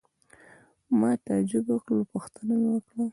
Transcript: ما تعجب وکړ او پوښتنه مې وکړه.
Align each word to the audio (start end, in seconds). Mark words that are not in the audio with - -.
ما 0.99 1.11
تعجب 1.25 1.65
وکړ 1.69 1.95
او 2.01 2.09
پوښتنه 2.13 2.53
مې 2.61 2.69
وکړه. 2.73 3.05